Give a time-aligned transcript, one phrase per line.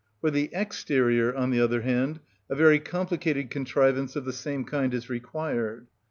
[0.19, 4.95] For the exterior, on the other hand, a very complicated contrivance of the same kind
[4.95, 5.85] is required.